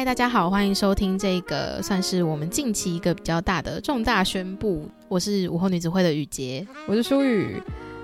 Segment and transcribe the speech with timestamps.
[0.00, 4.88] 嗨，大家好，欢迎收听这个算是我们近期一个比较大的重大宣布。
[5.08, 7.60] 我是午后女子会的雨洁，我是舒雨。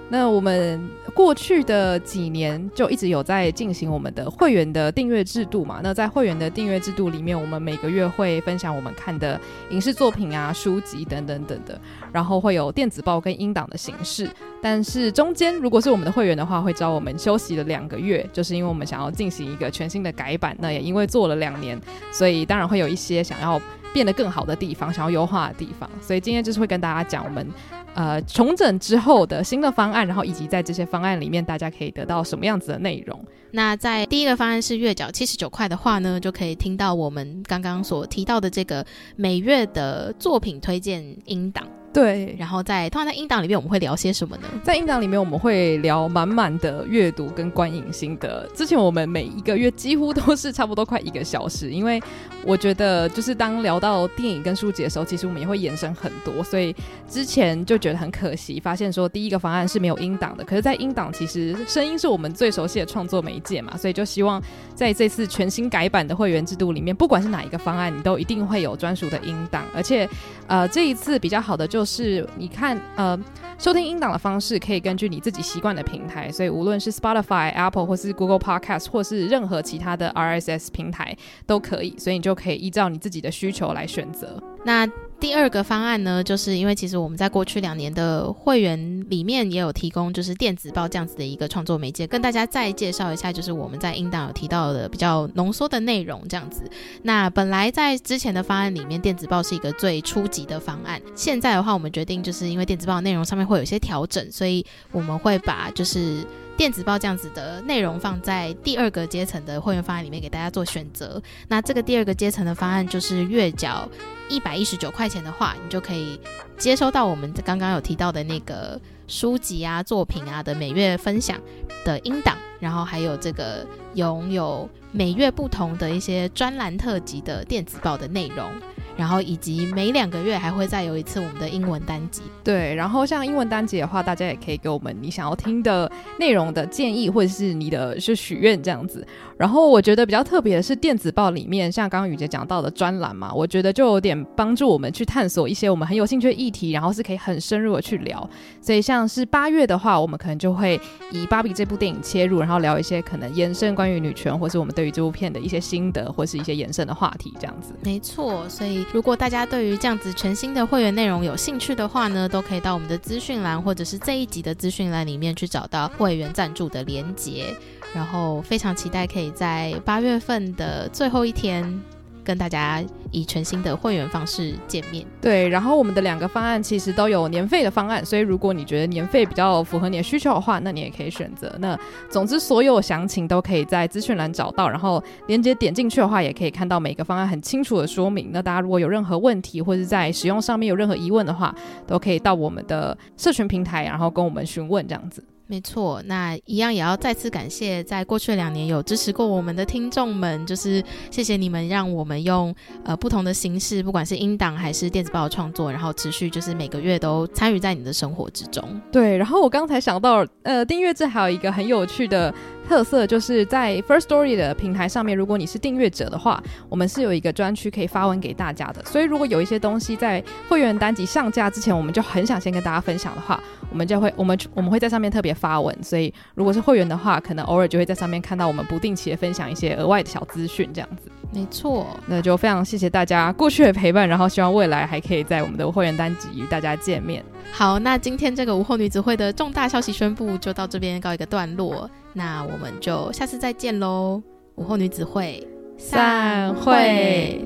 [0.08, 5.80] 那我们过去的几年就一直有在进行我们的会员的订阅制度嘛。
[5.82, 9.40] 那在会员的订阅制度里面，我们每个月会分享我们看的
[9.70, 11.80] 影视作品啊、书籍等等等的，
[12.12, 14.28] 然后会有电子报跟音档的形式。
[14.62, 20.56] 但是中间如果是我们的会员的话，会找我们休息了两个月，就是因为我们想要进行一个全新的改版。
[20.60, 21.80] 那也因为做了两年，
[22.12, 23.60] 所以当然会有一些想要
[23.96, 25.88] 变得更好的地方，想要优化的地方。
[26.02, 27.48] 所以今天就是会跟大家讲我们。
[27.94, 33.18] 呃，重整之后的新的方案，然后以及在这些方案里面，大家可以得到什么样子的内容？
[33.52, 38.84] 那在第一个方案是月缴七十九块的话呢，就可以听到我们刚刚所提到的这个
[39.16, 41.66] 每月的作品推荐音档。
[41.96, 44.42] 对，然后在通常在音档里面，我们会聊些什么呢？
[44.62, 48.46] 在音档里面，我们会聊满满的阅读跟观影心得。
[48.54, 51.98] 之前我们每一个月几乎都是差不多快一个小时，因为
[52.44, 56.76] 我觉得就是当聊到电影跟书籍的时候，其实我们也会延伸很多，所以
[57.08, 60.44] 之前就觉得很可惜，发现说第一个方案是没有音档的。
[60.44, 64.38] 可是，在音档其实声音是我们最熟悉的创作媒介嘛，所以就希望
[64.74, 70.06] 在这次全新改版的会员制度里面，不管是哪一个方案，你都一定会有专属的音档，而且
[70.46, 71.85] 呃这一次比较好的就是。
[71.86, 73.18] 是，你看，呃，
[73.58, 84.42] 收听音档的方式可以根据你自己习惯的平台，所以无论是 Spotify、Apple 或是 Google Podcast 或是任何其他的 RSS 平台都可以，所以你就可以依照你自己的需求来选择。
[84.64, 84.86] 那
[85.18, 96.62] 第二个方案呢，就是因为其实我们在过去两年的会员里面也有提供，就是电子报这样子的一个创作媒介，跟大家再介绍一下，就是我们在音档有提到的比较浓缩的内容这样子。
[97.02, 106.24] 那本来在之前的方案里面，电子报是一个最初级的方案，现在的话，我们决定就是因为电子报内容上面会有些调整，所以我们会把就是。
[106.56, 111.20] 电子报这样子的内容放在第二个阶层的会员方案里面给大家做选择。
[111.48, 113.88] 那这个第二个阶层的方案就是月缴
[114.28, 116.18] 一百一十九块钱的话，你就可以
[116.56, 121.38] 接收到我们刚刚有提到的那个书籍啊、作品啊的每月分享
[121.84, 128.50] 的音档，然后还有这个拥有每月不同的一些专栏特辑的电子报的内容。
[128.96, 132.74] 然后以及每两个月还会再有一次我们的英文单集，对。
[132.74, 139.06] 然后像英文单集的话，大家也可以给我们你想要听的内容的建议，或者是你的是许愿这样子。
[139.36, 148.28] 然后我觉得比较特别的是电子报里面，像刚刚雨洁讲到的专栏嘛，我觉得就有点帮助我们去探索一些我们很有兴趣的议题，然后是可以很深入的去聊。
[148.62, 150.80] 所以像是八月的话，我们可能就会
[151.12, 157.74] 以芭比这部电影切入，然后聊一些可能延伸关于女权，或是我们对于这部片的一些心得，或是一些延伸的话题这样子。
[157.84, 158.85] 没错，所以。
[158.92, 167.54] 如果大家对于这样子全新的会员内容有兴趣的话呢，都可以到我们的资讯栏或者是这一集的资讯栏里面去找到会员赞助的连结，
[167.94, 171.82] 然后非常期待可以在八月份的最后一天。
[172.26, 172.82] 跟大家
[173.12, 175.06] 以全新的会员方式见面。
[175.20, 181.54] 对，然后我们的两个方案其实都有年费的方案，所以如果你觉得年费比较符合你的需求的话，那你也可以选择。
[181.60, 181.78] 那
[182.10, 188.30] 总之，所有详情都可以在资讯栏找到，然后连接点进去的话，也可以看到每个方案很清楚的说明。
[188.32, 191.54] 那大家如果有任何问题，或者在使用上面有任何疑问的话，
[191.86, 195.22] 都可以到我们的社群平台，然后跟我们询问这样子。
[195.48, 208.62] 没错，那一样也要再次感谢在过去两年有支持过我们的听众们，就是谢谢你们，让我们用呃不同的形式，不管是音档还是电子报创作，然后持续就是每个月都参与在你的生活之中。
[208.90, 212.34] 对，然后我刚才想到，呃，订阅制还有一个很有趣的
[212.66, 218.84] 特色，就是在 First Story 的平台上面，如果你是订阅者的话，我们是有一个专区可以发文给大家的。
[218.84, 223.40] 所以如果有一些东西在会员单集上架之前，我们就很想先跟大家分享的话，
[223.70, 231.10] 我们就会我们我们会在上面特别发文，所以如果是会员的话，可能偶尔就会在上面看到我们不定期的分享一些额外的小资讯，这样子。
[231.32, 237.22] 没错，那就非常谢谢大家过去的陪伴，然后希望未来还可以在我们的会员单集与大家见面。
[237.52, 244.22] 好，那今天这个午后女子会的重大消息宣布就到这边告一个段落，那我们就下次再见喽，
[244.54, 245.46] 午后女子会
[245.76, 247.45] 散会。